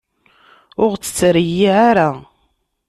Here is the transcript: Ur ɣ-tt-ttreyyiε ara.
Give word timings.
Ur 0.83 0.89
ɣ-tt-ttreyyiε 0.91 1.73
ara. 1.89 2.09